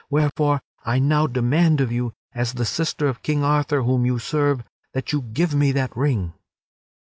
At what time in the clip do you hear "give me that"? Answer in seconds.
5.21-5.95